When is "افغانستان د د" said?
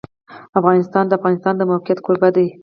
0.59-1.17